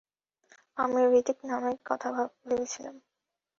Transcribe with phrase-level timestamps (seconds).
[0.77, 2.07] আমি হৃতিক নামের কথা
[2.45, 2.95] ভেবেছিলাম।